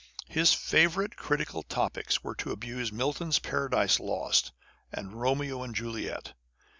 [0.29, 4.51] His favourite critical topics were to abuse Milton's Paradise Lost,
[4.91, 6.33] and Romeo and Juliet.